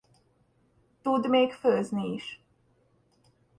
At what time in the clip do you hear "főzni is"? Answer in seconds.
1.53-2.43